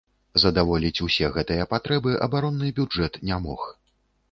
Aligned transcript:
Задаволіць 0.43 1.03
усе 1.07 1.29
гэтыя 1.35 1.67
патрэбы 1.75 2.17
абаронны 2.29 2.73
бюджэт 2.83 3.23
не 3.31 3.41
мог. 3.47 3.71